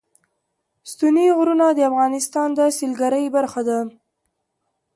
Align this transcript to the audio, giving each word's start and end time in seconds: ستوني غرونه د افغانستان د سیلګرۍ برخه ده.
ستوني 0.91 1.25
غرونه 1.37 1.67
د 1.73 1.79
افغانستان 1.89 2.47
د 2.57 2.59
سیلګرۍ 2.77 3.25
برخه 3.35 3.61
ده. 3.67 3.79